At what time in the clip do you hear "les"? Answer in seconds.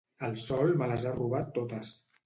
0.93-1.07